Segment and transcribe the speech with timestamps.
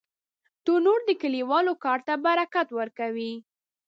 [0.65, 3.33] تنور د کلیوالو کار ته برکت ورکوي